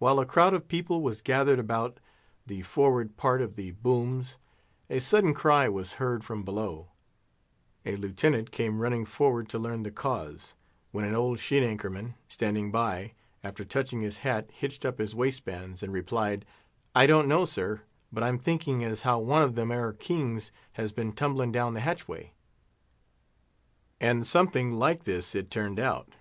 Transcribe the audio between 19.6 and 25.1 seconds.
'ere kings has been tumblin' down the hatchway." And something like